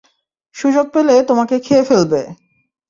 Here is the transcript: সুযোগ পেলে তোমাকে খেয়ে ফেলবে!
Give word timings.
সুযোগ 0.55 0.85
পেলে 0.93 1.15
তোমাকে 1.23 1.55
খেয়ে 1.59 1.83
ফেলবে! 1.83 2.21